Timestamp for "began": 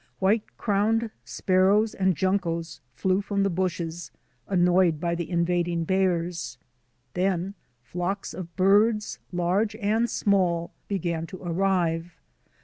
10.87-11.27